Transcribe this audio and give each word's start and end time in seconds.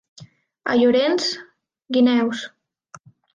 A 0.71 0.77
Llorenç, 0.79 1.27
guineus. 1.99 2.43